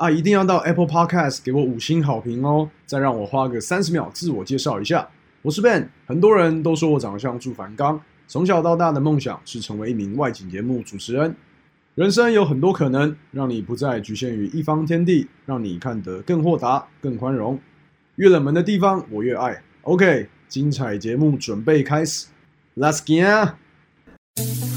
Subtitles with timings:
[0.00, 2.70] 啊，一定要到 Apple Podcast 给我五星好评哦！
[2.86, 5.06] 再让我花个三十秒自我介绍一下，
[5.42, 5.86] 我是 Ben。
[6.06, 11.36] 很多人都说我长得像祝凡刚，从小到大的梦想是成为一名外景节目主持人。
[11.96, 17.60] 人生有很多可能，让你不再局限于一方天地，让你看得更豁达、更宽容。
[18.16, 19.62] 越冷门的地方，我越爱。
[19.82, 22.28] OK，精彩节目准备开始
[22.74, 24.69] ，Let's get！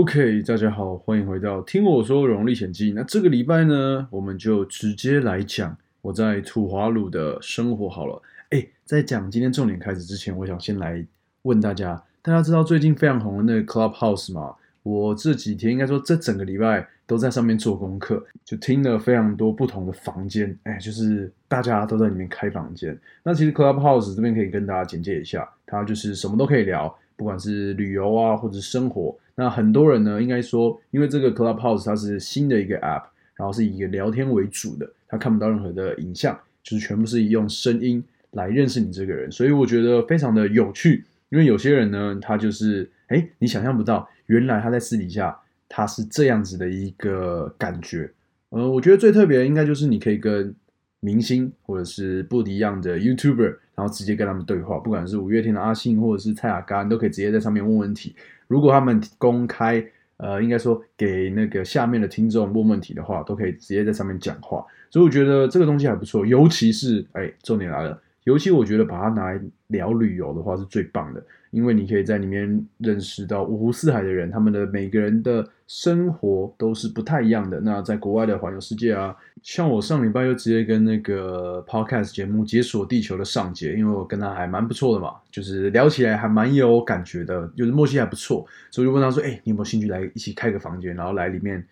[0.00, 2.92] OK，大家好，欢迎回到听我说《荣历险记》。
[2.94, 8.22] 那这个礼拜呢，我们就直接来讲我在土华鲁的生活好了。
[8.50, 11.04] 哎，在讲今天重点开始之前，我想先来
[11.42, 14.54] 问大家：大家知道最近非常红的那个 Clubhouse 吗？
[14.84, 20.56] 我这几天应该说这整个礼拜都在上面做功课，就听了非常多不同的房间。
[20.62, 22.96] 哎，就是大家都在里面开房间。
[23.24, 29.14] 那其实 Clubhouse 这边可以跟大家简介一下，它就是什么都可以聊，不管是旅游啊，或者生活。
[29.34, 33.02] 那很多人呢，应该说，因为这个 Clubhouse 它是新的一个 App，
[33.34, 41.04] 然后是以一个聊天为主的，它看不到任何的影像，就是全部是用声音来认识你这个人，所以我觉得非常的有趣。
[41.30, 48.10] 因为有些人呢，他就是，哎，你想象不到，原来他在私底下他是这样子的一个感觉。
[48.48, 50.54] 呃，我觉得最特别的应该就是你可以跟
[51.00, 58.14] 明星或者是不一样的 YouTuber，然后直接跟他们对话，不管是五月天的阿信或者是蔡雅刚，你都可以直接在上面问问题。
[58.46, 59.84] 如果他们公开，
[60.16, 64.64] 呃，应该说给那个下面的听众问问题的话，都可以直接在上面讲话。
[64.90, 77.60] 所以我觉得这个东西还不错，尤其是哎，重点来了，尤其我觉得把它拿来聊旅游的话是最棒的，因为你可以在里面认识到五湖四海的人，他们的每个人的生活都是不太一样的。
[77.60, 91.62] 那在国外的环游世界啊，像我上礼拜就直接跟那个 podcast 节目《解锁地球》的上节，因为我跟他还蛮不错的嘛，就是聊起来还蛮有感觉的，就是默契还不错，所以就问他说：“哎、你有没有兴趣来一起开个房间，然后来里面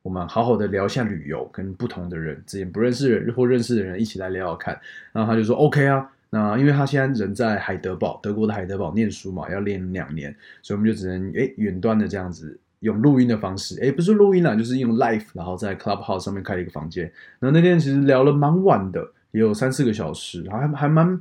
[0.00, 4.80] 我们好好的聊一下旅游，跟不同的人之前不认识的人或认识的人一起来聊聊看。”
[5.12, 17.04] 然后他就说：“OK 啊。”那因为他现在人在海德堡，德国的海德堡念书嘛，要练两年，所以我们就只能哎远端的这样子用录音的方式，哎不是录音啦，就是用 live，然后在 Clubhouse 上面开了一个房间。
[17.38, 19.00] 然后那天其实聊了蛮晚的，
[19.32, 21.18] 也有三四个小时，还还蛮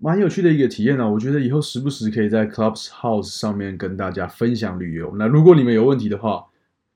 [0.00, 5.14] 蛮有趣的一个体验呢、我觉得以后时不时可以在 Clubhouse 上面跟大家分享旅游。
[5.16, 6.44] 那如果你们有问题的话，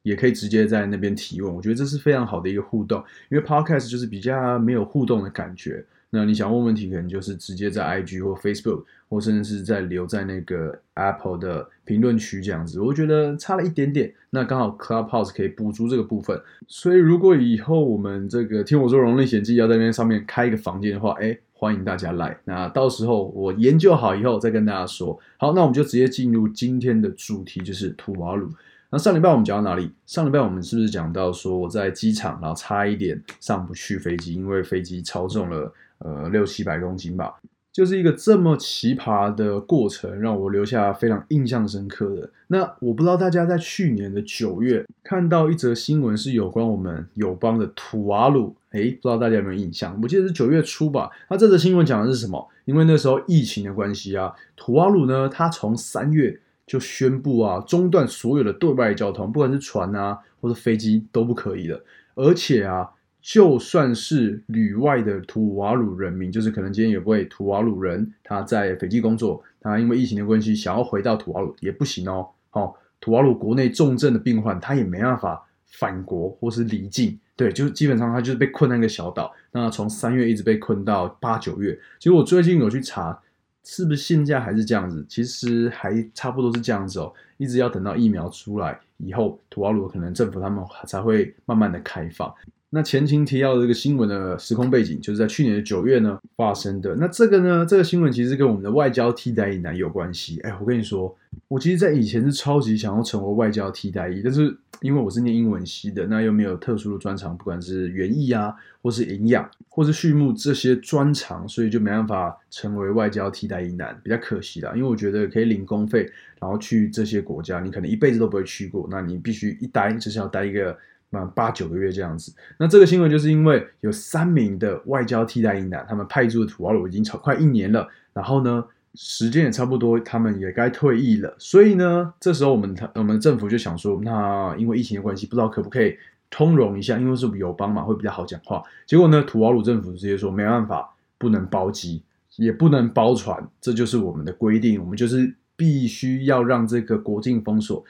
[0.03, 5.85] 也可以直接在那边提问，我觉得这是非常好的一个互动，因为 Podcast 就是比较没有互动的感觉。
[6.11, 14.13] 那你想问问题，可能就是直接在 IG 或 Facebook，或甚至是在留在那个 Apple 的评论区这样子，我觉得差了一点点。
[14.31, 22.39] 那刚好 Clubhouse 可以补足这个部分，所以如果以后我们这个听我说《荣历险记》要在那上面开一个房间的话，哎，欢迎大家来。
[22.45, 25.19] 那到时候我研究好以后再跟大家说。
[25.37, 28.51] 好，那我们就直接进入今天的主题，就是土瓦鲁。
[28.91, 29.91] 那上礼拜我们讲到哪里？
[30.07, 37.35] 上礼拜我们是不是讲到说我在机场，然后差一点上不去飞机，因为飞机超重了，呃六七百公斤吧，
[37.73, 42.31] 就是一个这么奇葩的过程，让我留下非常印象深刻的。
[42.49, 49.99] 那我不知道大家在去年的九月看到一则新闻，是有关我们友邦的土瓦鲁，诶，不知道大家有没有印象？
[50.03, 51.11] 我记得是九月初吧。
[51.29, 52.49] 那这则新闻讲的是什么？
[52.65, 61.81] 因为那时候疫情的关系啊，土瓦鲁呢，它从三月就宣布啊，中断所有的对外交通，不管是船啊或者飞机都不可以的。
[62.15, 72.29] 而且啊，就算是旅外的土瓦鲁人民，就是可能今天有位土瓦鲁人他在斐济工作，他因为疫情的关系想要回到土瓦鲁也不行哦。
[72.53, 79.35] 哦，土瓦鲁国内重症的病患他也没办法返国或是离境，对，就是基本上他就是被困在那个小岛。
[79.53, 81.79] 那从三月一直被困到八九月。
[81.99, 83.19] 其实我最近有去查。
[83.65, 85.05] 是不是现在还是这样子？
[85.11, 92.35] 其实还差不多是这样子哦，一直要等到疫苗出来以后，土瓦鲁可能政府他们才会慢慢的开放。
[92.71, 96.95] 那前情提要的这个新闻的时空背景，就是在去年的九月呢发生的。
[96.97, 100.39] 那这个呢，这个新闻其实跟我们的外交替代役男有关系。
[100.41, 101.17] 哎，我跟你说，
[101.49, 114.73] 我其实，在以前是超级想要成为外交替代役，但是因为我是念英文系的，那又没有特殊的专长，不管是园艺啊，或是营养，或是畜牧这些专长，所以就没办法成为外交替代役男，比较可惜啦。
[114.77, 116.07] 因为我觉得可以领公费，
[116.39, 120.77] 然后去这些国家，你可能一辈子都不会去过，那你必须一待就是要待一个。
[121.11, 128.65] 满八九个月这样子，那这个新闻就是因为有三名的外交替代役男，他们派驻土瓦鲁已经超快一年了，然后呢，
[128.95, 135.97] 时间也差不多，他们也该退役了，所以呢，这时候我们我们政府就想说，那因为疫情的关系，不知道可不可以
[136.29, 138.63] 通融一下，因为是友邦嘛，会比较好讲话。
[138.87, 142.03] 结果呢，土瓦鲁政府直接说没办法，不能包机，
[142.37, 147.83] 也不能包船，这就是我们的规定，我们就是必须要让这个国境封锁。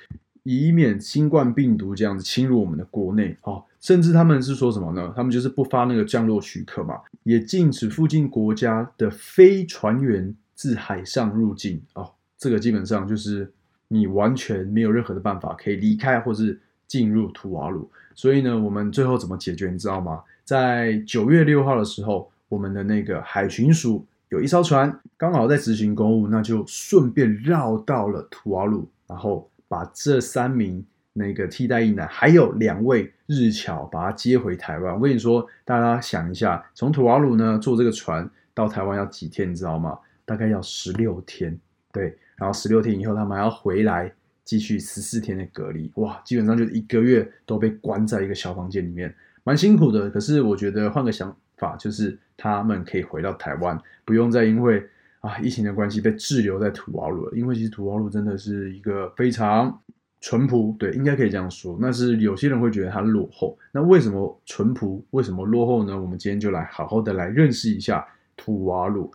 [0.50, 5.12] 以免新冠病毒这样子侵入我们的国内哦，甚至他们是说什么呢？
[5.14, 12.10] 他们就是不发那个降落许可嘛，也禁止附近国家的非船员自海上入境哦。
[12.38, 13.52] 这个基本上就是
[13.88, 17.86] 你完全没有任何的办法可以离开或是进入图瓦鲁。
[18.14, 19.70] 所以呢，我们最后怎么解决？
[19.70, 20.22] 你知道吗？
[20.44, 29.46] 在九月六号的时候，我们的那个海巡署有一艘船刚好在执行公务，那就顺便绕到了图瓦鲁，然后。
[29.68, 34.94] 把这三名那个替代役男，还有两位日侨，把他接回台湾。
[34.94, 39.98] 我跟你说，大家想一下，从土瓦鲁呢坐这个船到台湾要几天，你知道吗？
[40.24, 41.58] 大概要十六天。
[41.92, 44.12] 对，然后十六天以后，他们还要回来
[44.44, 45.90] 继续十四天的隔离。
[45.96, 50.08] 哇，基本上就是一个月都被关在一个小房间里面，蛮辛苦的。
[50.10, 54.88] 可是我觉得换个想法，就是他们可以回到台湾，不用再因为。
[55.20, 59.80] 啊，疫情的关系被滞留在土瓦鲁了，因为其实土瓦鲁真的是一个非常
[60.20, 61.76] 淳朴，对，应该可以这样说。
[61.80, 66.00] 那是有些人会觉得它落后，那为什么淳朴，为什么落后呢？
[66.00, 68.06] 我们今天就来好好的来认识一下
[68.36, 69.12] 土瓦鲁。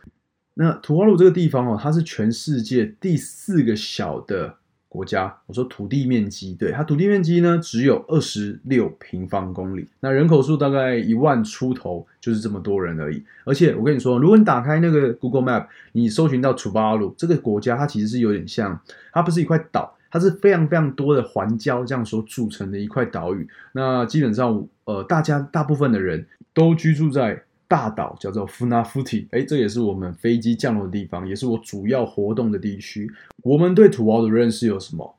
[0.54, 4.58] 那土瓦鲁这个地方哦，它是全世界第四个小的。
[4.94, 13.24] 国家，我说土地面积，对它土地面积呢只有二十六平方公里，那人口数大概一万出头，就是这么多人而已。
[13.44, 18.80] 而且我跟你说，如果你打开那个 Google Map，你搜寻到楚巴鲁这个国家，它其实是有点像，
[19.12, 23.48] 它不是一块岛，它是非常非常多的环礁这样所组成的一块岛屿。
[23.72, 27.42] 那基本上，呃，大家大部分的人都居住在。
[27.74, 33.12] 大岛叫做 Funafuti，哎，这也是我们飞机降落的地方，也是我主要活动的地区。
[33.42, 35.16] 我们对土澳的认识有什么？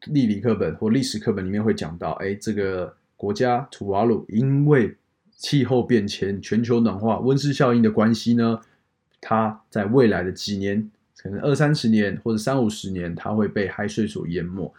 [0.00, 4.96] 地理课本或历史课本里面会讲到，哎，这个国家土瓦鲁因为
[5.36, 8.58] 气候变迁、全球暖化、温室效应的关系呢，
[9.20, 14.74] 它在未来的几年，可能二三十年或者三五十年，它会被海水所淹没。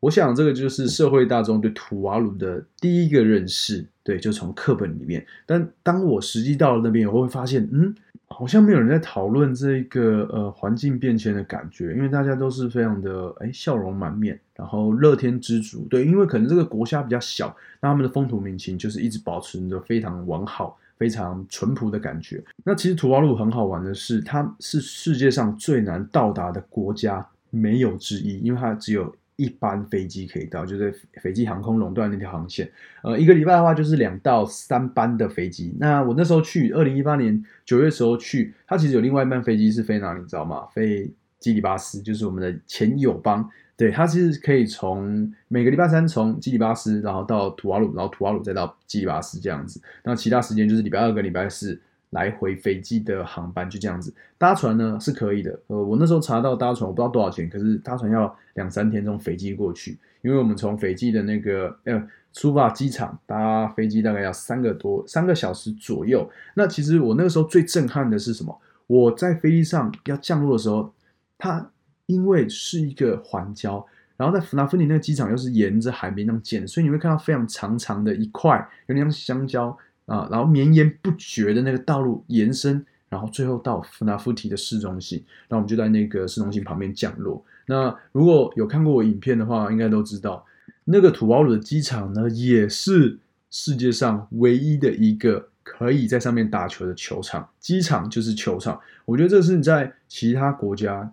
[0.00, 5.24] 我想这个就是社会大众对土瓦鲁的第一个认识，对，就从课本里面。
[5.44, 7.94] 但当我实际到了那边，我会发现，嗯，
[8.26, 15.86] 好像没有人在讨论这个呃环境变迁的感觉，因为大家都是非常的哎笑容满面，然后乐天知足。
[15.90, 22.42] 对，因为可能这个国家比较小，那他们的风土民情就是一直保持着非常完好、非常淳朴的感觉。
[22.64, 29.14] 那其实土瓦鲁很好玩的是，它是世界上最难到达的国家没有之一，因为它只有。
[29.40, 32.70] 一班飞机可以到，就是飞机航空垄断那条航线。
[33.02, 35.74] 呃，一个礼拜的话就是两到三班的飞机。
[35.78, 40.66] 那我那时候去，二零一八年九月时候去，它其实有另外一班飞机是飞哪里，你知道吗？
[40.74, 43.48] 飞基里巴斯，就是我们的前友邦。
[43.76, 49.80] 对，它其实可以从每个礼拜三从基里巴斯，然后到图瓦鲁，然后图瓦鲁再到基里巴斯这样子。
[50.04, 51.80] 那其他时间就是礼拜二跟礼拜四。
[52.10, 55.58] 来回飞机的航班就这样子，搭船呢是可以的。
[55.68, 62.02] 呃，我那时候查到搭船，我不知道多少钱，可是搭船要两三天从飞机过去，因为我们从飞机的那个呃
[62.32, 66.28] 出发机场搭飞机大概要三个多三个小时左右。
[66.54, 68.60] 那其实我那个时候最震撼的是什么？
[68.88, 70.92] 我在飞机上要降落的时候，
[71.38, 71.70] 它
[72.06, 73.84] 因为是一个环礁，
[74.16, 79.78] 然后在弗拉芬尼那个机场又是沿着海边那样建，所以你会看到非常长长的一块，有点像香蕉。
[80.10, 87.40] 啊，然后绵延不绝的那个道路延伸，然后最后到弗纳夫提的市中心，那我们就在那个市中心旁边降落。
[87.66, 90.44] 那如果有看过我影片的话，应该都知道，
[90.82, 97.48] 那个土瓦鲁的机场呢，也是世界上唯一的一个可以在上面打球的球场。
[97.60, 101.12] 机场就是球场，我觉得这是你在其他国家，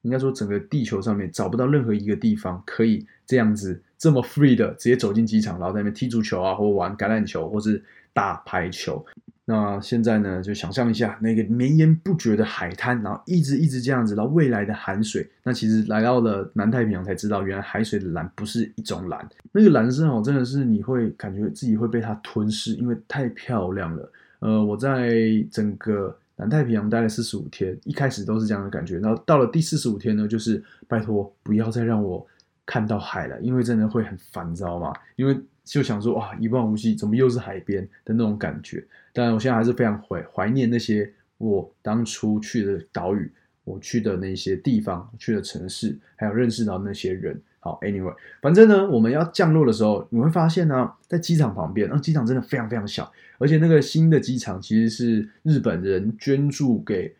[0.00, 7.84] 应该说整个地球上面找不到任何一个地方可以这样子这么 free 的直接走进机场，然后在那边踢足球啊，或玩橄榄球，或是。
[8.12, 9.04] 打排球，
[9.44, 15.28] 那现在呢，就想象一下那个绵延不绝的海滩，然后一直一直这样子到未来的海水。
[15.42, 24.12] 那其实来到了南太平洋才知道，原来海水的蓝不是一种蓝，那个蓝色哦，真的是你会感觉自己会被它吞噬，因为太漂亮了。
[24.38, 25.10] 呃，我在
[25.50, 32.26] 整个南太平洋待了四十五天，一开始都是这样的感觉，然后到了第四十五天呢，就是拜托不要再让我
[32.64, 35.38] 看到海了，因为真的会很烦躁嘛，因为
[35.70, 38.84] 就想说哇一望无际，怎么又是海边的那种感觉。
[39.12, 43.30] 但我现在还是非常怀怀念那些我当初去的岛屿，
[43.64, 47.40] 我去的那些地方，去的城市，还有认识到那些人。
[47.62, 57.14] 好，Anyway，反正呢，我们要降落的时候，你会发现呢，在机场旁边，那机场真的非常非常小，而且那个新的机场其实是日本人捐助给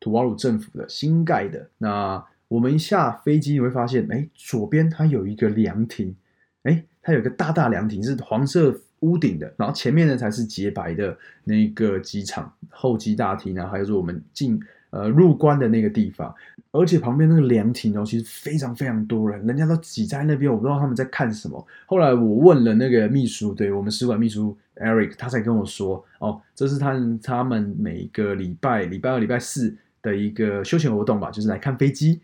[0.00, 1.68] 土瓦鲁政府的新盖的。
[1.76, 6.16] 那我们一下飞机，你会发现，哎，左边它有一个凉亭，
[6.62, 8.76] 哎，它有一个大大凉亭，是黄色。
[9.00, 14.58] 屋顶的，然后前面呢才是洁白的那个机场候机大厅啊，还有说我们进
[14.88, 16.34] 呃入关的那个地方，
[16.70, 21.66] 而且旁边那个凉亭哦，其实非常非常多人，人家都挤在那边，我不知道他们在看什么。
[21.84, 32.20] 后来我问了那个秘书，对我们使馆秘书 Eric，他才跟我说，哦，这是他他们每个礼拜礼拜二、礼拜四的一个休闲活动吧，就是来看飞机。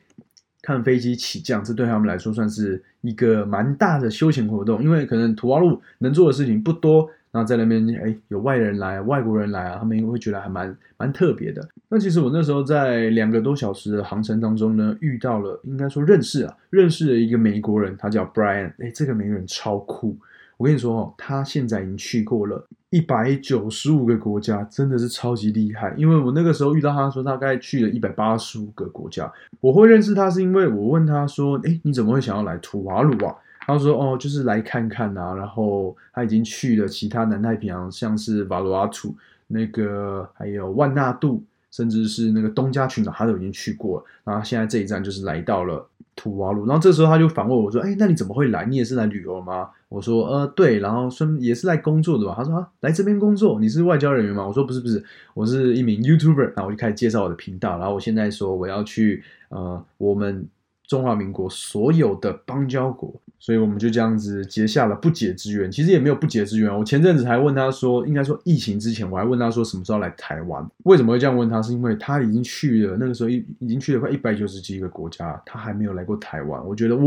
[0.71, 11.69] 看飞机起降，这对他们来说算是一个蛮大的休闲活动，因为可能土瓦路能做的事情不多，然后在那边哎有外人来，外国人来啊，他们会觉得还蛮蛮特别的。
[11.89, 20.17] 那其实我那时候在两个多小时的航程当中呢，遇到了应该说认识啊，认识了一个美国人，他叫 Brian，哎，这个美国人超酷。
[20.61, 25.95] 我跟你说哦，他现在已经去过了一百九十五个国家，真的是超级厉害。
[25.97, 29.33] 因为我那个时候遇到他说，大概去了一百八十五个国家。
[29.63, 33.35] 我会认识他是因为我问他说：“哎，你怎么会想要来土瓦鲁啊？”
[33.67, 44.05] 他说：“哦，就是来看看啊。”然后他已经去了其他南太平洋，像是瓦罗阿图、那个还有万纳度，甚至是那个东加群岛，他都已经去过了。
[44.25, 45.89] 然后现在这一站就是来到了。
[46.17, 48.67] 土瓦鲁，然后这时候他就反问我说：“哎，那你怎么会来？
[48.67, 55.05] 你也是来旅游吗？”我说：“呃，对，然后顺也是来工作的吧。”他说：“啊，来这边工作，你是外交人员吗？”我说：“不是，不是，
[55.35, 60.49] 我是一名 YouTuber。”然后我就开始介绍我的频道，然后我现在说我要去呃我们。
[60.91, 65.71] 中华民国所有的邦交国，所以我们就这样子结下了不解之缘。
[65.71, 66.77] 其实也没有不解之缘。
[66.77, 70.69] 我前阵子还问他说，应该说疫情之前，我还问他说什么时候来台湾？
[70.83, 71.63] 为什么会这样问他？
[71.63, 76.61] 是因为他已经去了那个时候已已经去了快一百九十几个国家，他还没有来过台湾。
[76.67, 77.05] 我觉得哇，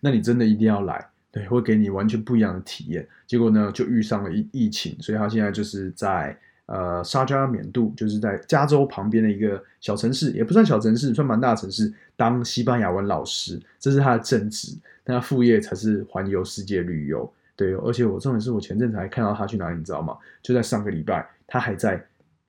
[0.00, 1.02] 那你真的一定要来，
[1.38, 3.06] 对，会给你完全不一样的体验。
[3.26, 6.36] 结果呢，就遇上了疫疫情，所以他现在就是在。
[6.70, 11.90] 呃，沙加缅度就是在加州旁边的一个小城市，也不算小城市，算蛮大城市。
[12.14, 17.32] 当西班牙文老师，这是他的正职，但他副业才是环游世界旅游。
[17.56, 20.14] 对，而且我重点是我前阵子还看到他去哪里，你知道吗？
[20.42, 21.98] 就在上个礼拜，他还在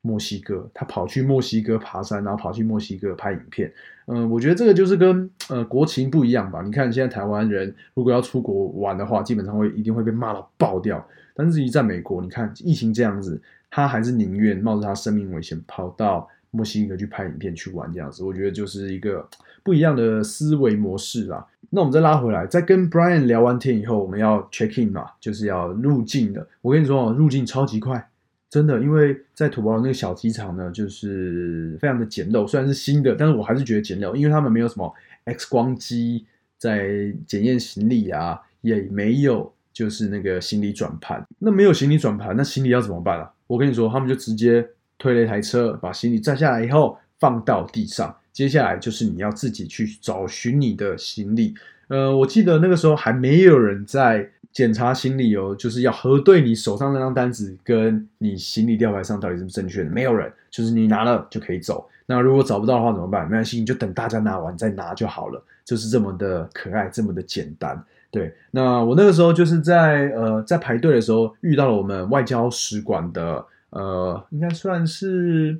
[0.01, 3.72] 墨西哥，他跑去墨西哥爬山，然后跑去墨西哥拍影片。
[4.08, 6.62] 嗯，我觉得这个就是跟呃国情不一样吧。
[6.62, 11.06] 你看现在台湾人如果要出国玩的话，基本上会一定会被骂到爆掉。
[11.34, 13.41] 但是，一在美国，你看疫情这样子。
[13.72, 19.24] 他还是宁愿冒着他生命危险跑到墨西哥去拍影片去玩这样子，我觉得就是一个
[19.62, 21.46] 不一样的思维模式啦。
[21.70, 26.48] 那我们再拉回来，在跟 Brian 聊完天以后，我们要 check in 嘛，就是要入境的。
[26.63, 28.10] 我跟你说哦，入境超级快，
[28.50, 32.48] 真的，因为在土包那个小机场呢，就是非常的简陋。
[32.48, 34.91] 虽然是新的，但是我还是觉得简陋，因为他们没有什么
[35.25, 36.25] X 光机
[36.58, 41.24] 在检验行李啊，也没有就是那个行李转盘。
[41.38, 43.32] 那没有行李转盘，那行李要怎么办啊？
[43.46, 48.15] 我跟你说，他们就直接推了一台车，把行李载下来以后放到地上。
[48.32, 51.53] 接下来就是你要自己去找寻你的行李。
[51.88, 59.89] 呃，我记得那个时候还没有人在检查行李哦，就是要核对你手上那张单子跟你行李吊牌上到底是不是正确的。
[59.89, 61.88] 没有人，就是你拿了就可以走。
[62.06, 63.25] 那如果找不到的话怎么办？
[63.25, 65.44] 没关系，你就等大家拿完再拿就好了。
[65.63, 67.79] 就是这么的可爱，这么的简单。
[68.10, 75.56] 对，那我那个时候就是在呃在排队的时候遇到了我们外交使馆的呃应该算是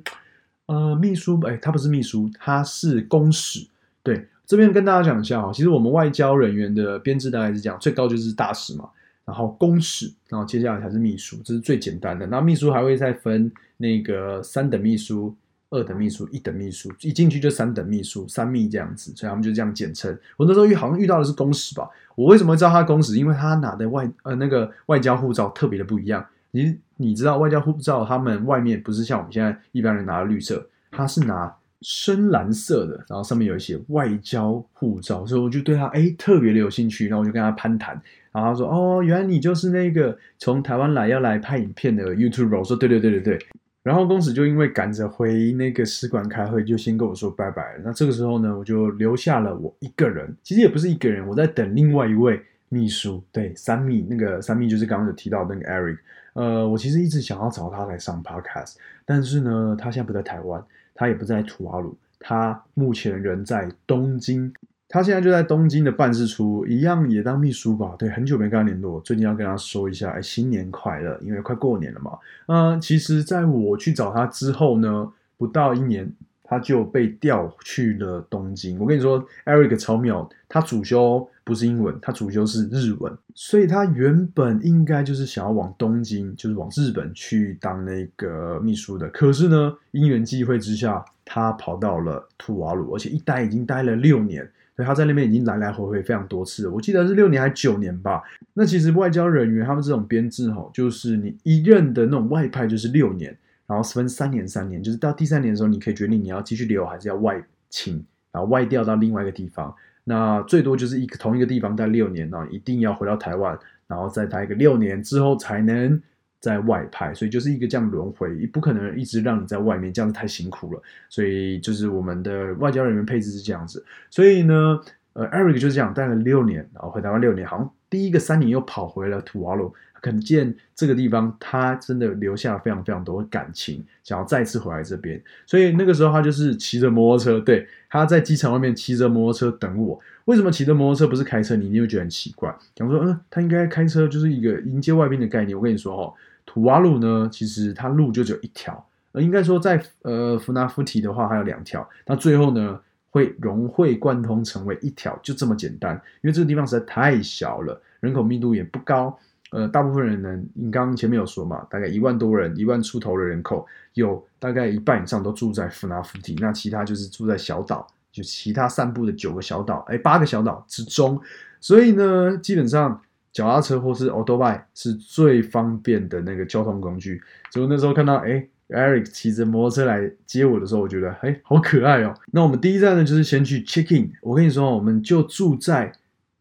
[0.66, 3.64] 呃秘书哎他不是秘书他是公使
[4.02, 8.88] 对这边跟大家讲一下啊，其实我们外交人员的编制大概是这样，最高就是大使嘛，
[9.24, 12.26] 然后公使，然后接下来才是秘书，这是最简单的。
[12.26, 15.32] 那秘书还会再分那个三等秘书。
[15.72, 20.12] 二等秘书、一等秘书，一进去就三等秘书、三秘这样子，所以他们就这样简称。
[20.36, 21.88] 我那时候遇好像遇到的是公使吧？
[22.16, 23.16] 我为什么会知道他公使？
[23.16, 26.26] 因为他拿的外呃那个外交护照特别的不一样。
[26.50, 38.00] 你你知道外交护照他们外面不是像我们现在一般人拿的绿色，他是拿深蓝色的，然后上面有一些外交护照，所以我就对他哎特别的有兴趣，然后我就跟他攀谈，
[38.32, 43.38] 然后他说：“哦，原来你就是那个从台湾来要来拍影片的 YouTuber。”我说：“对对对对对。”
[43.82, 47.80] 然后公子就因为赶着回那个使馆开会，就先跟我说拜拜。
[47.82, 50.36] 那这个时候呢，我就留下了我一个人。
[50.42, 55.96] 其实也不是一个人，我在等另外一位秘书，对，三密那个三密就是刚刚有提到那个 Eric。
[56.34, 60.62] 呃，我其实一直想要找他来上 Podcast，但是呢，他现在不在台湾，
[60.94, 64.52] 他也不在土瓦鲁，他目前人在东京。
[64.92, 67.94] 他现在就在东京的办事处，一样也当秘书吧。
[67.96, 72.18] 对，很久没跟他联络，最近要跟他说一下，哎，新年快乐，因为快过年了嘛。
[72.46, 78.80] 嗯，其实在我去找他之后呢，不到一年，他就被调去了东京。
[78.80, 89.08] 我跟你说，Eric 超妙，他主修不是英文，他主修是日文，所以他原本应该就是想要往东京，就是往日本去当那个秘书的。
[89.08, 94.48] 可是呢，因缘际会之下，他跑到了土瓦鲁，而且一待已经待了六年。
[94.76, 98.22] 所以他在那边已经来来回回非常多次，我记得是六年还九年吧。
[98.54, 108.02] 那其实外交人员他们这种编制哈，就是你一任的那种外派就是六年，然后分三年三年，就是到第三年的时候，你可以决定你要继续留还是要外请，
[108.32, 109.74] 然后外调到另外一个地方。
[110.04, 116.00] 那最多就是一同一个地方待六年啊，一定要回到台湾，然后再待个六年之后才能。
[116.40, 120.82] 在外派，所以就是一个这样轮回，不可能一直让你在外面，这样子太辛苦了。
[121.10, 123.84] 所以就是我们的外交人员配置是这样子。
[124.08, 124.80] 所以呢，
[125.12, 135.22] 呃，Eric 就是这样待了六年，然后回台湾六年，好像第一个三年又跑回了土瓦鲁，可见这个地方他真的留下了非常非常多的感情，想要再次回来这边。
[135.46, 140.00] 所以那个时候他就是骑着摩托车，对，他在机场外面骑着摩托车等我。
[140.24, 141.56] 为什么骑着摩托车不是开车？
[141.56, 142.54] 你一定会觉得很奇怪。
[142.74, 145.56] 讲说，嗯，他应该开车，就是一个迎接外宾的概念。
[145.56, 146.14] 我跟你说哦。
[146.46, 152.80] 土瓦路呢，其实它路就只有一条，呃，应该说在呃弗纳夫提的话还有两条，那最后呢
[153.10, 155.94] 会融会贯通成为一条，就这么简单。
[156.22, 159.16] 因为这个地方实在太小了，人口密度也不高，
[159.50, 171.20] 呃，大部分人呢，你刚刚前面有说嘛，大概一万多人，一万出头的人口，有大概一半以上都住在弗纳夫提，那其他就是住在小岛，就其他散布的九个小岛，哎，八个小岛之中，
[171.60, 173.00] 所以呢，基本上。
[173.32, 177.22] 脚踏车或是 a u t o b i 是最方便的那个交通工具。
[177.52, 182.12] 所以那时候看到哎，Eric 骑着摩托车来接我的时候，我觉得哎，好可爱哦。
[182.32, 184.10] 那我们第一站呢，就是先去 check in。
[184.20, 185.92] 我跟你说，我们就住在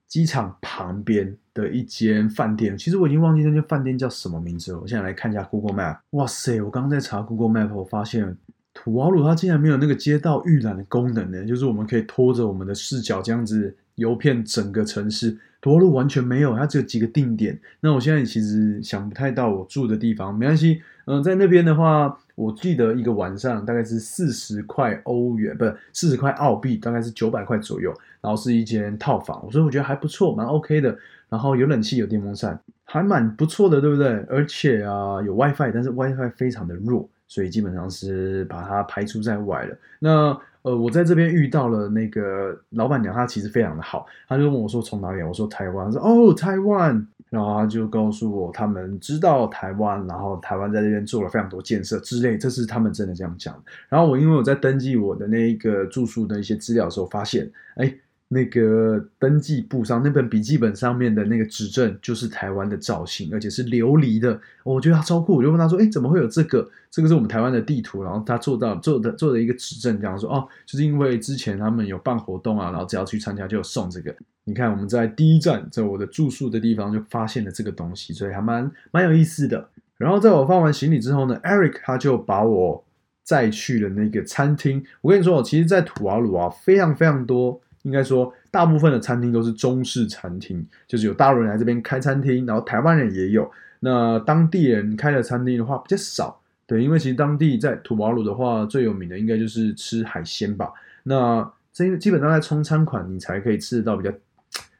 [0.08, 2.78] 机场旁边的一间饭店。
[2.78, 4.80] 其实我已经忘记那间饭店叫什么名字了。
[4.80, 5.98] 我现在来看一下 Google Map。
[6.12, 8.38] 哇塞，我刚刚在查 Google Map，我发现
[8.74, 11.46] 土瓦鲁它竟然没有那个街道预览的功能呢。
[11.46, 15.38] 就是我们可以拖着我们的视角这样子游遍整个城市。
[15.62, 17.60] 多路完全没有，它只有几个定点。
[17.82, 20.82] 那我现在其实想不太到我住的地方，没关系。
[21.04, 27.94] 嗯，在那边的话，我记得一个晚上大概是四十块欧元，不是四十块澳币，大概是九百块左右。
[28.22, 30.98] 然后是一间套房，所以我觉得还不错，蛮 OK 的。
[31.30, 34.08] 然后有冷气，有电风扇，还蛮不错的，对不对？
[34.28, 39.78] 而且啊，有 WiFi，但是 WiFi 非常的弱，所以基本上是把它排除在外了。
[40.00, 45.22] 那呃，我在这边遇到了那个老板娘，她其实非常的好，她就问我说从哪里？
[45.22, 53.64] 我说台湾，说哦台湾，然后她就告诉我他们知道台湾，然后台湾在这边做了非常多建设之类，这是他们真的这样讲。
[53.88, 57.94] 然后我因为我在登记我的那一个住宿的一些资料的时候，发现哎。
[58.32, 65.38] 那个登记簿上那本笔记本上面的那个指证就是台湾的造型，而且是琉璃的，我觉得他超酷。
[65.38, 66.70] 我就问他说：“哎，怎么会有这个？
[66.92, 74.16] 这个是我们台湾的地图。”然后他做到做的做的一个指证，这样说：“哦，就是因为之前他们有办活动啊，然后只要去参加就送这个。
[74.44, 79.70] 你看我们在第一站，在我的住宿的地方就发现了这个东西，所以还蛮蛮有意思的。
[79.98, 82.86] 然后在我放完行李之后呢，Eric 他就把我
[83.24, 84.84] 载去了那个餐厅。
[85.02, 87.60] 我跟你说，我其实，在土瓦鲁啊，非常非常多。
[87.84, 93.50] 应该说，大部分的餐厅都是中式餐厅，就是有大陆人来这边开餐厅，然后台湾人也有。
[93.80, 100.70] 那当地人开的餐厅的话比较少，对，因为其实当地在土瓦鲁的话，最有名的应该就是吃海鲜吧。
[101.04, 104.14] 那这基本上在冲餐馆，你才可以吃得到比较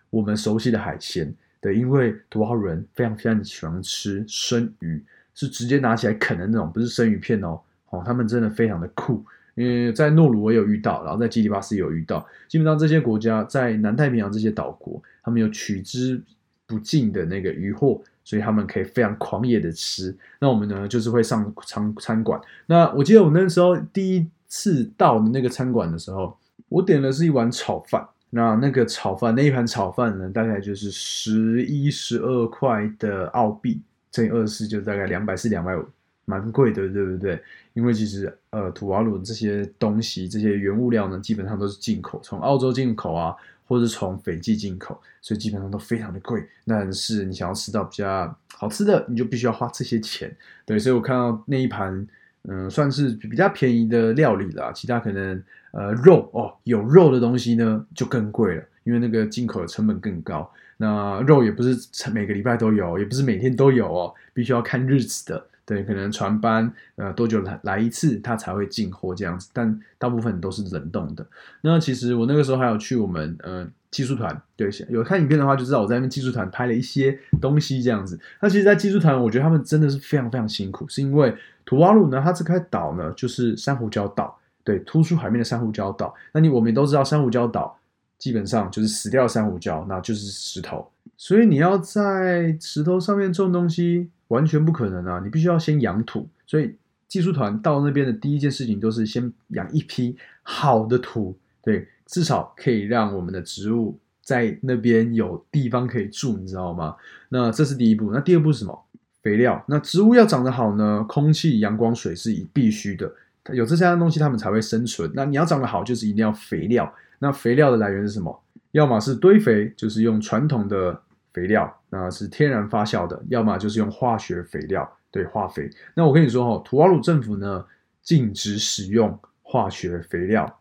[0.10, 5.02] 我们熟悉的海鲜，对，因为土瓦鲁人非常非常喜欢吃生鱼，
[5.34, 9.24] 是直接拿起来啃的那种，不是生鱼片哦，哦，他们真的非常的酷。
[9.60, 12.26] 因为在诺鲁我有遇到，然后在基里巴斯也有遇到。
[12.48, 16.22] 基本上这些国家在南太平洋这些岛国，他们有取之
[16.66, 20.16] 不尽的那个渔获，所以他们可以非常狂野的吃。
[20.40, 22.40] 那我们呢，就是会上餐餐馆。
[22.68, 26.38] 那我记得我那时候第一次到的那个餐馆的时候，
[26.70, 28.08] 我点的是一碗炒饭。
[28.30, 35.84] 那那个炒饭那一盘炒饭呢，大概就是十一十二块的澳币，乘以二十四，就大概两百四两百五。
[36.30, 37.42] 蛮贵的，对不对？
[37.74, 43.36] 因为其实呃，土瓦鲁这些东西，这些原物料呢，基本上都是进口，从澳洲进口啊，
[43.68, 46.48] 或者从斐济进口，所以基本上都非常的贵。
[46.68, 50.32] 但是你想要吃到比较好吃的，你就必须要花这些钱。
[50.66, 52.08] 对，所以我看到那一盘，
[52.44, 54.72] 嗯，算是比较便宜的料理啦。
[54.72, 60.48] 其他可能呃肉哦，有肉的东西呢就更贵了，因为那个进口的成本更高。
[60.78, 61.76] 那肉也不是
[62.14, 65.46] 每个礼拜都有，也不是每天都有哦，必须要看日子的。
[65.70, 71.24] 对，可能船班呃多久来来一次，它才会进货这样子，但大部分都是冷冻的。
[71.62, 78.20] 那其实我那个时候还有去我们呃技术团，对，有看影片的话就知道我在那边技术团拍了一些东西这样子。
[78.42, 86.16] 那其实，在技术团，我觉得他们真的是非常非常辛苦，是因为土瓦鲁呢，它这块岛呢就是珊瑚礁岛，对，突出海面的珊瑚礁岛。
[86.34, 87.78] 那你我们也都知道，珊瑚礁岛
[88.18, 94.10] 基本上就是死掉珊瑚礁，那就是石头，所以你要在石头上面种东西。
[94.30, 95.22] 完全不可能啊！
[95.24, 96.76] 你必须要先养土，所以
[97.08, 106.96] 技术团到那边的第一件事情都是先养一批好的土，对，至少可以让我们的植物在那边有地方可以住，你知道吗？
[107.30, 108.12] 那这是第一步。
[108.12, 108.86] 那第二步是什么？
[109.24, 109.64] 肥料。
[109.68, 113.12] 那植物要长得好呢，空气、阳光、水是必须的，
[113.52, 115.12] 有这三样东西，它们才会生存。
[115.16, 116.94] 那你要长得好，就是一定要肥料。
[117.18, 118.44] 那肥料的来源是什么？
[118.74, 121.02] 要么是堆肥，就是用传统的。
[121.34, 125.70] 肥料那是天然发酵的，要么就是用化学肥料，对化肥。
[125.94, 127.64] 那我跟你说哈，土瓦鲁政府呢
[128.02, 130.60] 禁止使用化学肥料，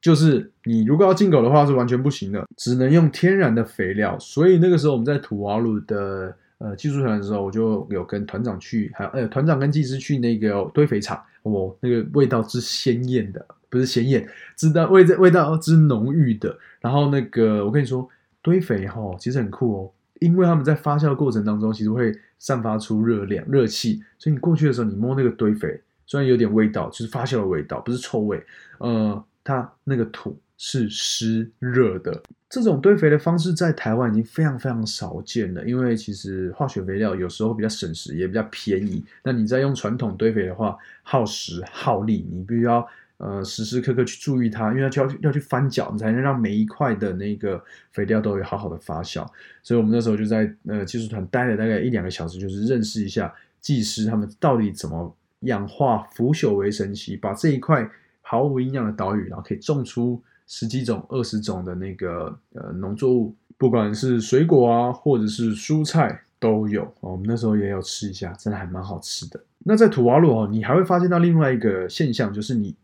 [0.00, 4.18] 就是你如果要进口的话是完全不行的，只能用天然的肥料。
[4.18, 16.56] 所以那个时候我们在土瓦鲁的呃技术团的时候，我就有跟团长去，还有呃团长跟技师去那个堆肥厂，哦，那个味道之鲜艳的，不是鲜艳，知道味味道之浓郁的。
[16.80, 18.08] 然后那个我跟你说
[18.40, 19.90] 堆肥哈，其实很酷哦。
[20.20, 28.40] 因为他们在发酵的过程当中，其实会散发出热量、热气，所以你过去的时候，你摸那个堆肥，虽然有点味道，就是发酵的味道，不是臭味。
[28.78, 32.22] 呃，它那个土是湿热的。
[32.48, 39.04] 这种堆肥的方式在台湾已经非常非常少见了，因为其实化学肥料有时候比较省时，也比较便宜。
[39.22, 42.86] 那你在用传统堆肥的话，耗时耗力，你必须要。
[43.22, 49.26] 呃，时时刻刻去注意它，因为它就要要去翻搅，你才能让每一块的那个肥料都有好好的发酵。
[49.62, 53.30] 所以我们那时候就在呃技术团待了大概一两个小时，就是认识一下
[53.60, 57.86] 技师他们到底怎么氧化腐朽为神奇，把这一块
[58.22, 66.90] 毫无营养的岛屿，然后可以种出十几种、二十种的那个呃农作物，不管是水果啊，或者是蔬菜都有。
[67.00, 69.38] 我们那时候也有吃一下，真的还蛮好吃的。
[69.58, 72.74] 那在土瓦鲁哦，你还会发现到另外一个现象，就是你。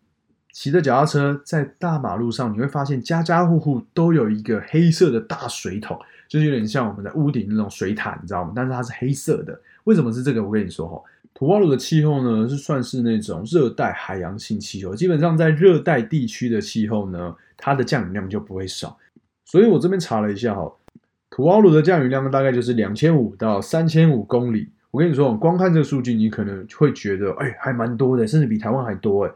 [0.56, 8.54] 骑着脚踏车在大马路上，你会发现家家户户都有一个黑色的大水桶，就是有点像我们的屋顶那种水塔，你知道吗？
[8.56, 9.60] 但是它是黑色的。
[9.84, 10.42] 为什么是这个？
[10.42, 10.98] 我跟你说哈，
[11.34, 18.96] 土瓦鲁的气候呢是算是那种热带海洋性气候，基本上在热带地区的气候呢，它的降雨量就不会少。
[19.44, 20.72] 所以我这边查了一下哈，
[21.28, 24.70] 土瓦鲁的降雨量大概就是两千五到三千五公里。
[24.90, 29.32] 我跟你说，光看这个数据，你可能会觉得，哎，还蛮多的，甚至比台湾还多哎。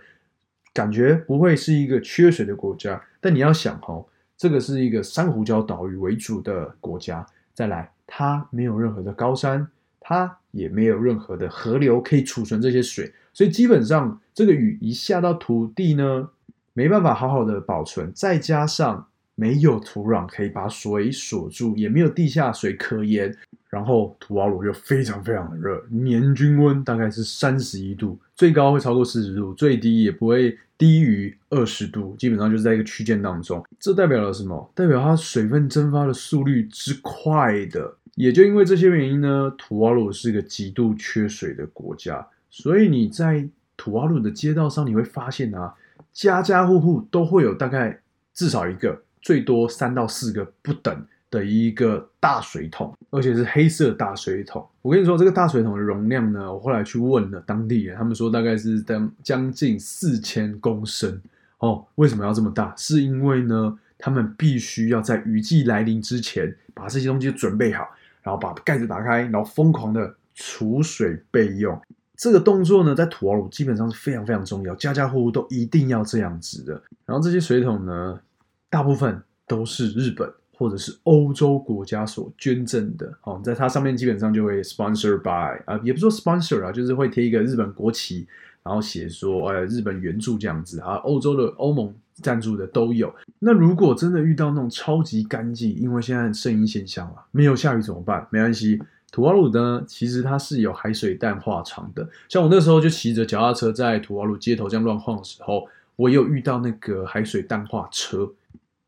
[0.73, 4.07] 感觉不会是一个缺水的国家，但你要想哦，
[4.37, 7.27] 这个是一个珊瑚礁岛屿为主的国家。
[7.53, 9.67] 再来，它没有任何的高山，
[9.99, 16.31] 它也没有任何的河流可以储存这些水，所以基本上这个雨一下到土地呢，
[16.73, 18.11] 没办法好好的保存。
[18.15, 23.37] 再加上没有土壤可以把水锁住，也没有地下水可言。
[23.71, 33.65] 然后土瓦鲁又非常非常的热，年均温大概是三十一度，最高会超过四十度，最低也不会低于二十度，基本上就是在一个区间当中。
[33.79, 34.73] 这代表了什么？
[34.75, 37.97] 代表它水分蒸发的速率之快的。
[38.17, 42.27] 也就因为这些原因呢，土瓦鲁是一个极度缺水的国家。
[42.51, 45.73] 所以你在土瓦鲁的街道上，你会发现啊，
[46.13, 48.01] 家家户户都会有大概
[48.35, 51.07] 至少一个，最多三到四个不等。
[51.31, 54.67] 的一个大水桶，而且是黑色大水桶。
[54.83, 61.21] 我跟你说，这个大水桶的容量呢，我后来去问了当地人，他们说大概是将将近四千公升
[61.59, 61.87] 哦。
[61.95, 62.75] 为什么要这么大？
[62.77, 67.89] 是因为呢，他们必须要在雨季来临之前把这些东西准备好，
[68.23, 71.81] 然后把盖子打开，然后疯狂的储水备用。
[72.17, 76.83] 这个动作呢，在土瓦鲁基本上是非常非常重要，家家户户都一定要这样子的。
[77.07, 78.21] 然后这些水桶呢，
[78.69, 80.29] 大部分都是日本。
[80.61, 88.27] 或者是欧洲国家所捐赠的，哦，在它上面基本上就会 sponsor by 啊，也不说 sponsor 啊，就是会贴一个日本国旗，
[88.63, 93.11] 然后写说，呃，日本援助这样子啊，欧洲的欧盟赞助的都有。
[93.39, 98.27] 那如果真的遇到那种超级干季，因为现在圣婴现象了，没有下雨怎么办？
[98.29, 98.79] 没关系，
[99.11, 102.07] 土瓦鲁呢，其实它是有海水淡化厂的。
[102.29, 108.31] 像我那时候就骑着脚踏车在土瓦鲁街头这样乱晃的时候，我有遇到那个海水淡化车。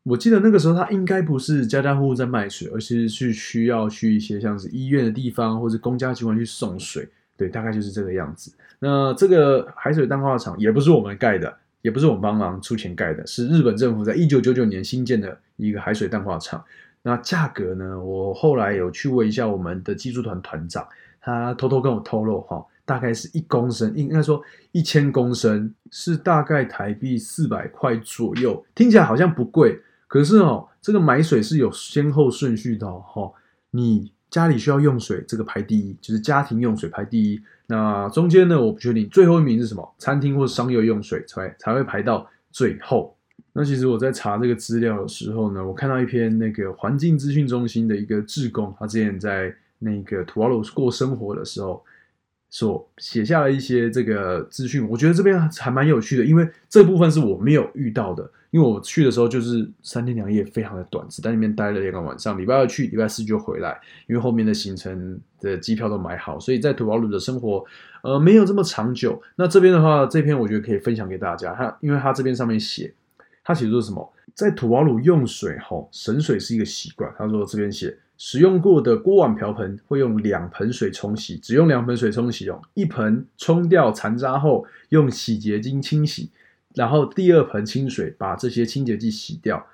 [0.03, 7.07] 我记得那个时候，它应该不是家家户户在卖水，而是是需要去一些像是医院的地方或者公家机关去送水。
[7.37, 8.53] 对，大概就是这个样子。
[8.79, 16.63] 那这个海水淡化厂也不是我们盖的，也不是我们帮忙出钱盖的，是日本政府在一九九九年新建的一个海水淡化厂。
[17.01, 17.97] 那价格呢？
[17.99, 20.85] 我后来有去问一下我们的技术团团长，
[21.21, 24.41] 他偷偷跟我透露哈，大概是一公升，应该说
[24.73, 29.79] 一千公升是大概台币四百块左右，听起来好像不贵。
[30.13, 33.31] 可是哦，这个买水是有先后顺序的哈。
[33.71, 37.41] 你家里需要用水，这个排第一，就是家庭用水排第一。
[37.65, 43.17] 那中间呢，我不确定最后一名是什么，餐厅或商业用水才才会排到最后。
[43.53, 51.83] 那其实我在查这个资料的时候呢，我看到一篇那个环境资讯中心的一个志工，他之前在那个土瓦鲁过生活的时候。
[52.53, 58.29] 所写下了一些这个资讯，我觉得这边还蛮有趣的，因为这部分是我没有遇到的。
[58.51, 62.37] 因为我去的时候就是三天两夜，非常的短，只在那边待了两个晚上。
[62.37, 67.65] 礼拜二去，礼拜四就回来，因为后面的行程的机票都买好，所以在土瓦鲁的生活，
[68.03, 69.19] 呃，没有这么长久。
[69.35, 71.55] 那这边的话，这篇我觉得可以分享给大家。
[71.55, 72.93] 他因为他这边上面写，
[73.43, 74.13] 他写的是什么？
[74.35, 77.11] 在土瓦鲁用水吼，省水是一个习惯。
[77.17, 77.97] 他说这边写。
[78.17, 82.61] 使用过的锅碗瓢盆会用两盆水冲洗，只用两盆水冲洗哦。
[82.73, 86.29] 一盆冲掉残渣后，用洗洁精清洗，
[86.75, 89.67] 然后第二盆清水把这些清洁剂洗掉。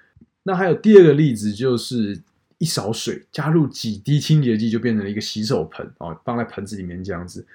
[0.43, 2.21] 那还有第二个例子，就是
[2.57, 7.45] 一勺水加入几滴清洁剂，就变成了一个洗手盆哦，放在盆子里面这样子。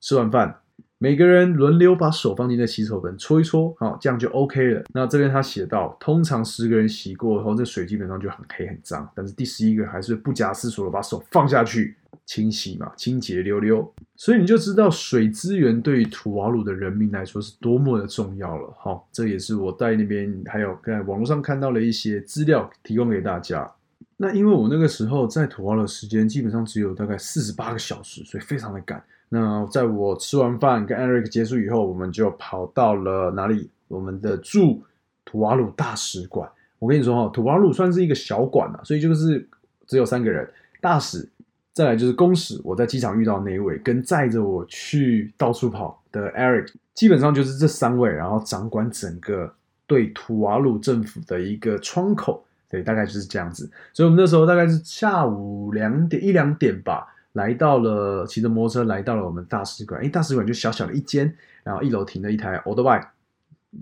[0.00, 0.60] 吃完饭。
[1.00, 4.82] 每个人轮流把手放进那洗手盆搓一搓，好，这样就 OK 了。
[4.92, 13.94] 那这边他写到，通常十个人洗过后，这水基本上就很黑很脏，但是第十一个还是不假思索的把手放下去清洗嘛，清洁溜溜。
[14.16, 18.74] 所以你就知道水资源对于土瓦鲁的人民来说是多么的重要了。
[18.76, 23.70] 好，这也是我在那边还有在网络上看到了一些资料提供给大家。
[24.16, 29.00] 那因为我那个时候在土瓦鲁的时间基本上只有大概四十八个小时，所以非常的赶。
[29.30, 33.70] 那在我吃完饭跟 Eric 结束以后，我们就跑到了哪里？
[33.88, 34.82] 我们的驻
[35.24, 36.48] 图瓦鲁大使馆。
[36.78, 39.46] 我跟你说哈，图瓦鲁算是一个小馆啊，所以就是
[39.86, 40.48] 只有三个人：
[40.80, 41.28] 大使，
[41.72, 42.60] 再来就是公使。
[42.62, 49.52] 我在机场遇到那一位，跟载着我去到处跑的 Eric，基本上就是这三位，然后掌管整个
[49.86, 52.44] 对图瓦鲁政府的一个窗口。
[52.70, 53.70] 对，大概就是这样子。
[53.94, 57.06] 所以我们那时候大概是下午两点一两点吧。
[57.38, 60.02] 来到了，骑着摩托车来到了我们大使馆。
[60.02, 63.06] 哎，大使馆就小小的一间，然后一楼停了一台 old bike，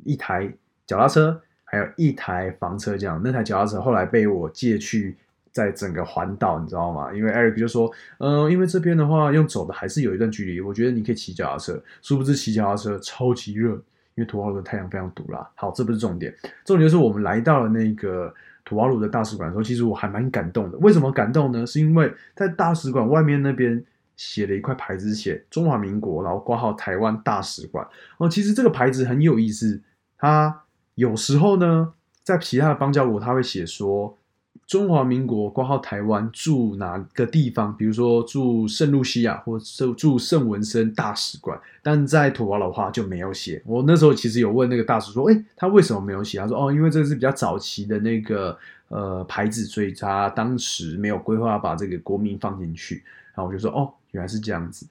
[0.05, 0.53] 一台
[0.87, 2.99] 脚踏车，还有一台房车。
[2.99, 5.16] 这样，那台脚踏车后来被我借去，
[5.51, 7.11] 在整个环岛，你知道吗？
[7.14, 11.83] 因为 Eric 就说，嗯，因为这边的话用走的还是有一段距离，我觉得你可以骑脚踏车。
[12.03, 15.49] 殊不知骑脚踏车超级热，因为土瓦鲁的太阳非常毒辣。
[15.55, 16.33] 好，这不是重点，
[16.64, 18.35] 重点就是我们来到了那个。
[18.67, 20.77] 土瓦鲁的大使馆的时候，其实我还蛮感动的。
[20.79, 21.65] 为什么感动呢？
[21.65, 23.83] 是因为在大使馆外面那边
[24.17, 27.87] 写了一块牌子，写中华民国，然后挂号台湾大使馆。
[28.19, 29.81] 哦，其实这个牌子很有意思。
[30.19, 30.63] 它
[30.97, 34.19] 有时候呢，在其他的邦交国，他会写说。
[34.67, 37.75] 中华民国挂号台湾驻哪个地方？
[37.77, 43.63] 比如说驻圣露西亚或驻驻圣文森大使馆，但在土瓦鲁话就没有写。
[43.65, 53.05] 我那时候其实有问那个大使说：“哎，他为什么没有写？”他说：“哦，因为这个是比较早期的那个呃牌子，所以他当时没有规划把这个国民放进去。”
[53.37, 54.85] 然后我就说：“哦，原来是这样子。”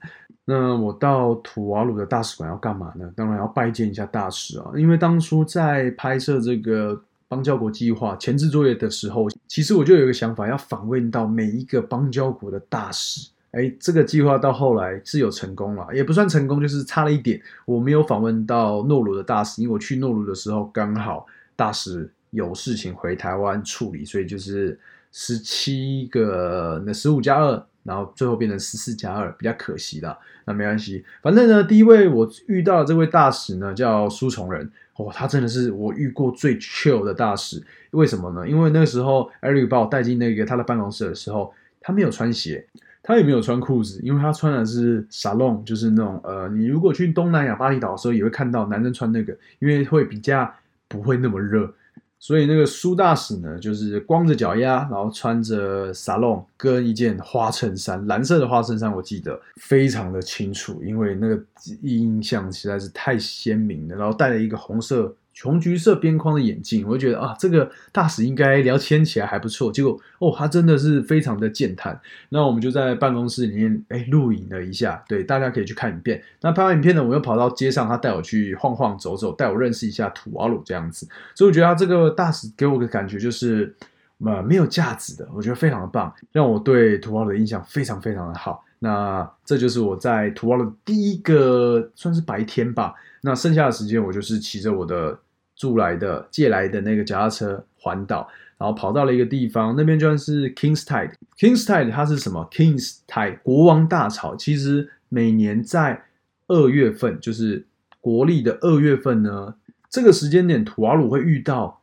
[0.46, 3.12] 那我到土瓦鲁的大使馆要干嘛呢？
[3.14, 6.98] 当然要拜见一下大使啊，因为当初在拍摄这个。
[7.28, 13.28] 邦交国计划前置作业的时候，其实我就有一个想法，要访问到每一个邦交国的大使。
[13.52, 17.40] 哎，这个计划到后来是有成功了，也不算成功，就是差了一点。
[17.64, 24.78] 我没有访问到诺鲁的大使，因为我去诺鲁的时候刚好大使有事情回台湾处理，所以就是
[25.10, 30.16] 十七个，那十五加二，然后最后变成十四加二，比较可惜啦。
[30.44, 34.70] 那没关系，反正呢，第一位我遇到的这位大使呢，叫苏崇仁。
[34.96, 38.48] 哦，他真的是我遇过最 chill 的大使，为什么呢？
[38.48, 42.66] 因为那个时候，Eric 把我带进那个他的办公室的时候，他没有穿鞋，
[43.02, 50.50] 他也没有穿裤子，因为他穿的是 salon，就是那种呃，你如果去东南亚巴厘岛的时候，也会看到男生穿那个，因为会比较
[50.88, 51.72] 不会那么热。
[52.18, 61.40] 所以那个苏大使呢，就是光着脚丫，然后穿着沙龙跟一件花衬衫，蓝色的花衬衫，我记得非常的清楚，因为那个
[61.82, 63.94] 印象实在是太鲜明了。
[63.94, 69.70] 然后戴了一个红色穷橘色边框的眼镜，我就觉得啊，这个大使应该聊天起来还不错。
[69.70, 72.00] 结果哦，他真的是非常的健谈。
[72.30, 76.22] 那我们就在办公室里面哎录影了一下，对，大家可以去看影片。
[76.40, 81.06] 那拍完影片呢，我又跑到街上，他带我去晃晃走走，带我认识一下土瓦鲁这样子。
[81.34, 83.76] 所以我觉得他这个大使给我的感觉就是
[84.24, 88.64] 呃没有价值的，我觉得非常的棒，让我对土瓦鲁的印象非常非常的好。
[88.78, 92.94] 那这就是我在土瓦鲁第一个算是白天吧。
[93.20, 95.18] 那剩下的时间我就是骑着我的。
[95.56, 101.14] 租来的、借来的那个脚踏车环岛，然后跑到了一个地方，那边居然是 King's Tide。
[101.38, 104.36] King's Tide 它是什么？King's Tide 国王大潮。
[104.36, 106.04] 其实每年在
[106.46, 107.66] 二月份，就是
[108.00, 109.54] 国历的二月份呢，
[109.88, 111.80] 这个时间点土瓦鲁会遇到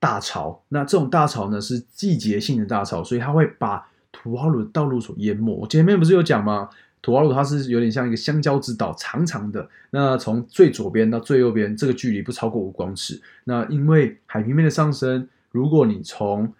[0.00, 0.64] 大潮。
[0.70, 5.54] 那这种大潮呢是季节性的大潮，所以它会把土瓦鲁的道路所淹没。
[5.54, 6.70] 我前面不是有讲吗？
[7.06, 9.68] 土瓦鲁它是有点像一个香蕉之岛，长长的。
[9.90, 13.22] 那从最左边到最右边，这个距离不超过五公尺。
[13.44, 16.52] 那因为海平面的上升，如果你从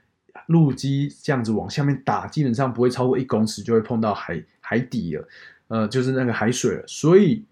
[0.47, 5.29] 陆基这样子往下面打，基本上不会超过一公尺，就会碰到海海底了，
[5.67, 6.85] 呃，就是那个海水了。
[6.87, 7.45] 所以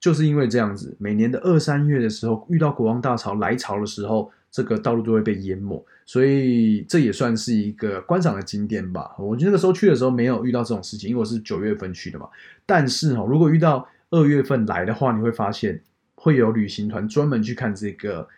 [0.00, 4.32] 就是因为这样子，每年的二三月的时候，遇到国王大潮来潮的时候。
[4.58, 9.14] 这个道路都会被淹没，所以这也算是一个观赏的景点吧。
[9.16, 12.28] 我那个时候去的时候没有遇到这种事情，因为我是九月份去的嘛。
[12.66, 15.80] 但是哈，如果遇到二月份来的话，你会发现
[16.16, 18.28] 会有旅行团专门去看这个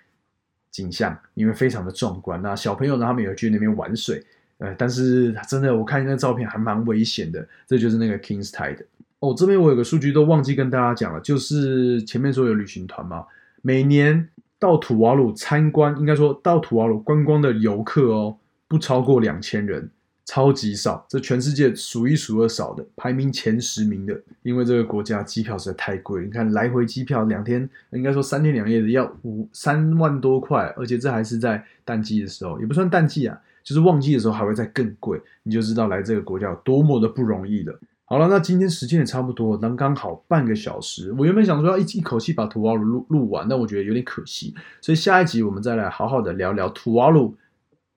[0.71, 2.43] 景象，因为非常的壮观。
[2.43, 4.23] 那小朋友呢，他们也去那边玩水，
[4.59, 7.49] 呃，但是真的我看那照片还蛮危险的。
[7.67, 8.85] 这就是那个 King's Tide
[9.21, 9.35] 哦。
[9.35, 13.25] 这边我有个数据都忘记跟大家讲了，就是前面说有旅行团嘛，
[13.63, 14.29] 每年。
[14.61, 18.37] 到土瓦鲁参观，应该说到土瓦鲁观光的游客哦，
[18.69, 19.91] 不超过两千人，
[20.27, 24.21] 超级少，这全世界数一数二少的，排名前十名的。
[24.43, 37.81] 因为这个国家机票实在太贵，你看来回机票两天，应该说三天两夜的要五三万多块，而且这还是在淡季的时候，也不算淡季啊，就是旺季的时候还会再更贵，你就知道来这个国家有多么的不容易了。
[38.13, 41.13] 好了，那今天时间也差不多，刚刚好半个小时。
[41.17, 47.37] 我原本想说要一一口气把土瓦鲁录录完，但我觉得有点可惜，所以下一集我们再来好好的聊聊土瓦鲁，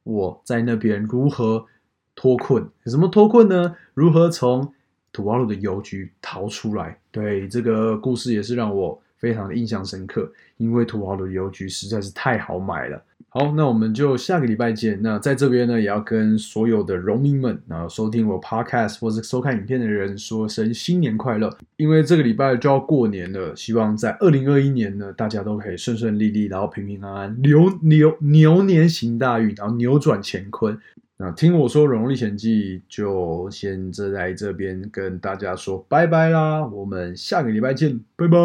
[0.03, 1.65] 我在那边如何
[2.13, 2.69] 脱困？
[2.85, 3.75] 什么脱困呢？
[3.95, 4.71] 如何从
[5.11, 6.99] 土瓦鲁的邮局逃出来？
[7.09, 13.03] 对，这个故事也是让我非常的印象深刻，因为土瓦鲁的邮局实在是太好买了。
[13.35, 15.01] 好，那我们就下个礼拜见。
[15.01, 21.49] 那在这边呢，也要跟所有的农民们，然后收听我 podcast 或者收看影片的人说声新年快乐。
[21.77, 30.77] 因为这个礼拜就要过年了，希望在二零二一年呢，大家都可以顺顺利利，然后平平安安，牛牛牛年行大运，然后扭转乾坤。
[31.17, 38.37] 那听我说《荣历险记》，就先在这边跟大家说拜拜啦，我们下个礼拜见，拜拜。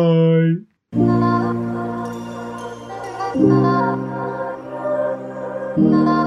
[5.79, 6.18] love.